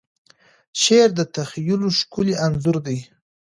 [0.81, 2.99] شعر د تخیل ښکلی انځور دی.